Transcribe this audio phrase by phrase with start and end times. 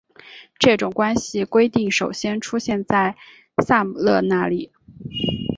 [0.57, 3.15] 这种关系规定首先出现在
[3.63, 4.71] 塞姆勒那里。